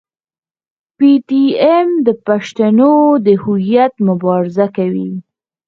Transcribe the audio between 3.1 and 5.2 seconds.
د هویت مبارزه کوي.